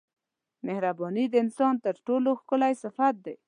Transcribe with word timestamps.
مهرباني 0.67 1.25
د 1.29 1.35
انسان 1.43 1.73
تر 1.85 1.95
ټولو 2.07 2.29
ښکلی 2.41 2.73
صفت 2.83 3.15
دی. 3.25 3.35